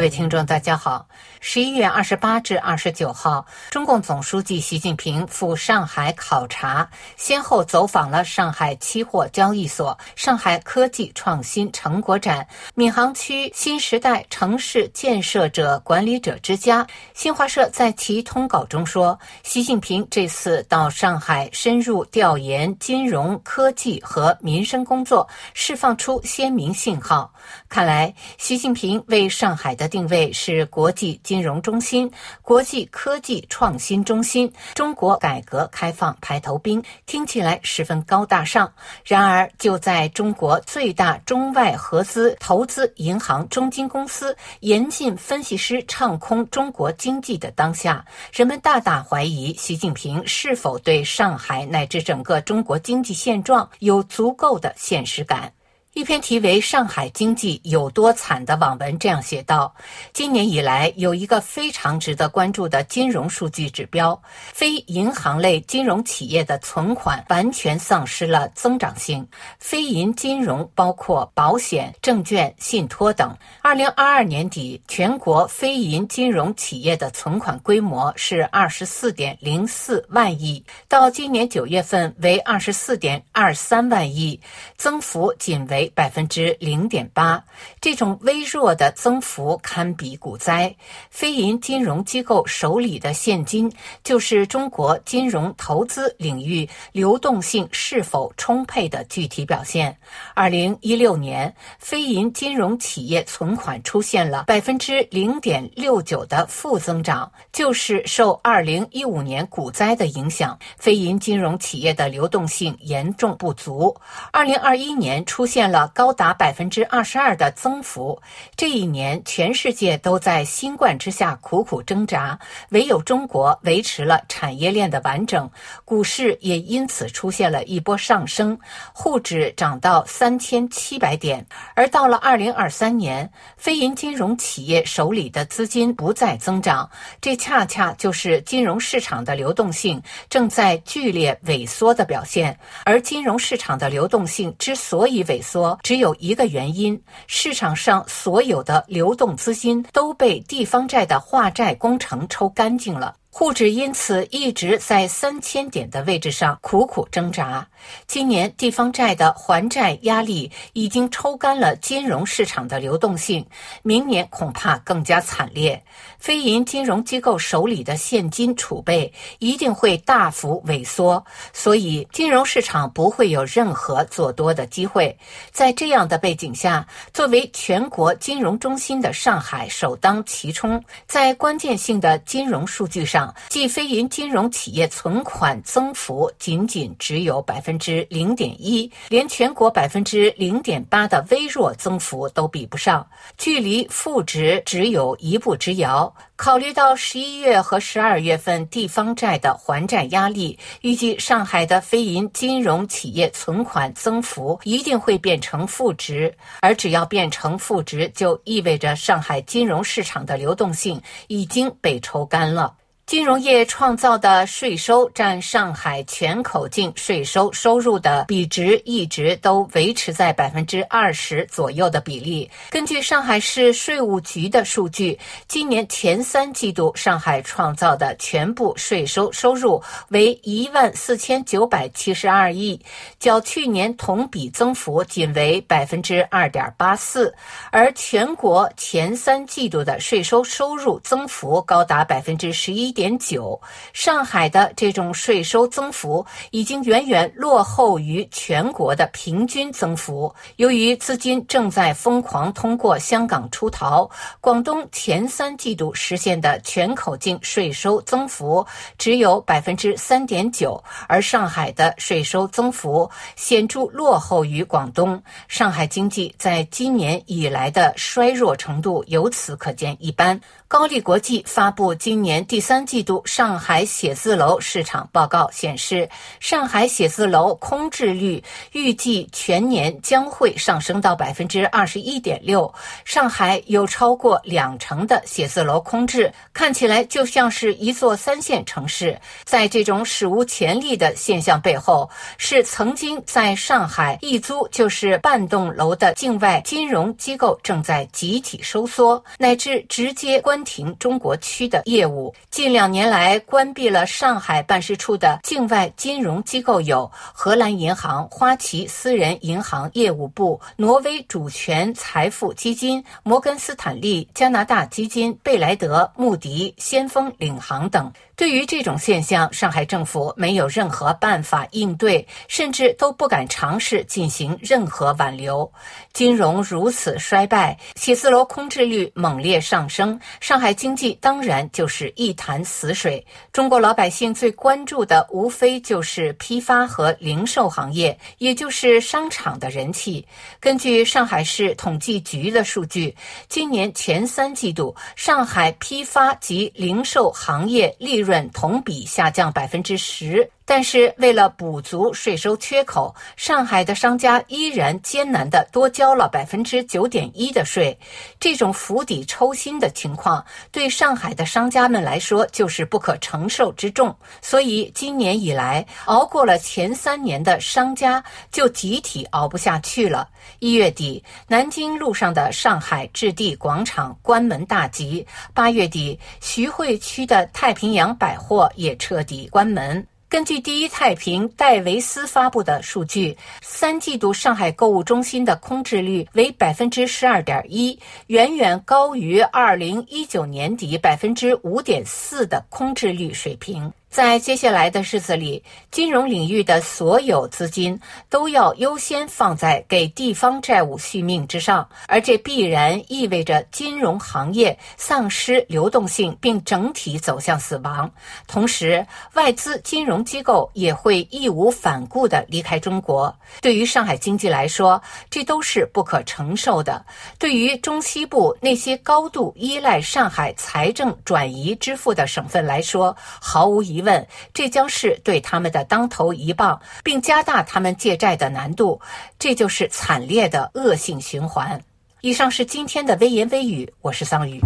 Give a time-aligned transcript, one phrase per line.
[0.00, 1.06] 各位听众，大家好。
[1.40, 6.88] 十一月二十八至二十九号，中共总书记习近平赴上海考察，
[7.18, 16.86] 先后走访了上海期货交易所、上海科技创新成果展、闵行区新时代城市建设者管理者之家。
[17.12, 27.30] 新华社在其通稿中说，习近平这次到上海深入调研金融科技和民生工作，释放出鲜明信号。
[27.68, 38.72] 看来，习近平为上海的定定位是国际金融中心、国际科技创新中心、中国改革开放排头兵，听起来十分高大上。
[39.04, 55.52] 然而，就在中国最大中外合资投资银行中金公司严禁分析师唱空中国经济的当下，人们大大怀疑习近平是否对上海乃至整个中国经济现状有足够的现实感。
[56.00, 59.74] 一篇题为《上海经济有多惨》的网文这样写道：
[60.14, 64.18] 今年以来，有一个非常值得关注的金融数据指标，
[64.50, 69.28] 非银行类金融企业的存款完全丧失了增长性。
[69.58, 73.36] 非银金融包括保险、证券、信托等。
[73.60, 84.40] 二零二二年底，全国非银金融企业的存款规模是二十四点零四万亿，到今年九月份为二十四点二三万亿，
[84.78, 85.89] 增幅仅为。
[85.94, 87.42] 百分之零点八，
[87.80, 90.74] 这种微弱的增幅堪比股灾。
[91.08, 99.96] 非银金融机构手里的现金，就是中国金融投资领域流动性是否充沛的具体表现。
[100.34, 113.96] 二零一六年，非银金融企业存款出现了百分之零点六九的负增长，就是受二零一五年股灾的影响，非银金融企业的流动性严重不足。
[114.32, 115.69] 二零二一年出现。
[115.70, 118.20] 了高达百分之二十二的增幅。
[118.56, 122.38] 这一年，全世界都在新冠之下苦苦挣扎，
[122.70, 125.50] 唯有中国维持了产业链的完整，
[125.84, 128.58] 股市也因此出现了一波上升，
[128.92, 131.46] 沪指涨到三千七百点。
[131.74, 136.88] 而到了二零二三年，非银金融企业手里的资金不再增长，
[137.20, 142.58] 这恰恰就是金融市场的流动性正在剧烈萎缩的表现。
[142.84, 153.16] 而金融市场的流动性之所以萎缩，只有一个原因：市场上所有的流动资金都被地方债的化债工程抽干净了。
[153.32, 157.66] 沪指因此一直在三千点的位置上苦苦挣扎。
[158.06, 163.46] 今年地方债的还债压力已经抽干了金融市场的流动性，
[163.82, 165.80] 明年恐怕更加惨烈。
[166.18, 175.16] 非银金融机构手里的现金储备一定会大幅萎缩，所以金融市场不会有任何做多的机会。
[175.52, 183.19] 在这样的背景下，作为全国金融中心的上海首当其冲，在关键性的金融数据上。
[183.48, 196.14] 即非银金融企业存款增幅仅仅只有百分之零点一，连全国百分之零点八的微弱增幅都比不上，距离负值只有一步之遥。
[196.36, 210.98] 考虑到十一月和十二月份地方债的还债压力，预计上海的非银金融企业存款增幅一定会变成负值，而只要变成负值，就意味着上海金融市场的流动性
[211.28, 212.74] 已经被抽干了。
[213.10, 222.48] 金融业创造的税收占上海全口径税收收入的比值一直都维持在百分之二十左右的比例。
[222.70, 232.80] 根据上海市税务局的数据，今年前三季度上海创造的全部税收收入为一万四千九百七十二亿，
[233.18, 237.34] 较去年同比增幅仅为百分之二点八四，
[237.72, 243.20] 而全国前三季度的税收收入增幅高达百分之十一点点。
[243.20, 243.60] 九，
[243.92, 250.34] 上海的这种税收增幅已经远远落后于全国的平均增幅。
[250.56, 254.08] 由于资金正在疯狂通过香港出逃，
[254.40, 258.66] 广东前三季度实现的全口径税收增幅
[258.96, 265.22] 只有百分之三点九，而上海的税收增幅显著落后于广东。
[265.46, 270.40] 上海经济在今年以来的衰弱程度由此可见一斑。
[270.70, 276.08] 高力国际发布今年第三季度上海写字楼市场报告显示，
[276.38, 278.40] 上海写字楼空置率
[278.70, 282.72] 预计全年将会上升到百分之二十一点六。
[283.04, 289.20] 上海有超过两成的写字楼空置，看起来就像是一座三线城市。
[289.42, 292.08] 在这种史无前例的现象背后，
[292.38, 302.34] 是曾经在上海一租就是半栋楼的境外金融机构正在集体收缩，乃至直接关停中国区的业务。
[302.50, 318.12] 近两年来，关闭了上海办事处的境外金融机构有荷兰银行、花旗私人银行业务部、挪威主权财富基金、摩根斯坦利、加拿大基金、贝莱德、穆迪、先锋领航等。
[318.36, 325.70] 对于这种现象，上海政府没有任何办法应对，甚至都不敢尝试进行任何挽留。
[326.14, 330.18] 金融如此衰败，写字楼空置率猛烈上升，
[330.50, 333.24] 上海经济当然就是一潭死水。
[333.52, 340.26] 中国老百姓最关注的，无非就是批发和零售行业，也就是商场的人气。
[340.58, 343.14] 根据上海市统计局的数据，
[343.48, 348.50] 今年前三季度，上海批发及零售行业利润。
[348.52, 350.50] 同比下降百分之十。
[350.72, 357.98] 但是，为了补足税收缺口，上海的商家依然艰难地多交了百分之九点一的税。
[358.38, 364.14] 这种釜底抽薪的情况，对上海的商家们来说就是不可承受之重。
[364.40, 368.22] 所以，今年以来，熬过了前三年的商家
[368.52, 370.28] 就集体熬不下去了。
[370.60, 380.06] 一月底，南京路上的上海置地广场关门大吉；八月底，徐汇区的太平洋百货也彻底关门。
[380.30, 387.98] 根据第一太平戴维斯发布的数据，三季度上海购物中心的空置率为百分之十二点一，
[388.28, 393.92] 远远高于二零一九年底百分之五点四的空置率水平。
[394.10, 395.62] 在接下来的日子里，
[395.92, 397.96] 金融领域的所有资金
[398.28, 408.10] 都要优先放在给地方债务续命之上，而这必然意味着金融行业丧失流动性，并整体走向死亡。
[408.48, 413.32] 同时，外资金融机构也会义无反顾地离开中国。
[413.62, 417.04] 对于上海经济来说，这都是不可承受的。
[417.38, 423.99] 对于中西部那些高度依赖上海财政转移支付的省份来说，毫无疑。
[424.00, 429.00] 问，这将是对他们的当头一棒，并加大他们借债的难度，
[429.38, 431.82] 这就是惨烈的恶性循环。
[432.20, 434.60] 以上是今天的微言微语，我是桑榆。